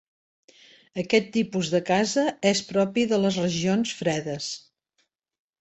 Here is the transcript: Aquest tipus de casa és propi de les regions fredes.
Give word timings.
Aquest 1.01 1.27
tipus 1.35 1.69
de 1.75 1.81
casa 1.91 2.25
és 2.53 2.63
propi 2.71 3.07
de 3.15 3.23
les 3.27 3.41
regions 3.45 3.95
fredes. 4.03 4.53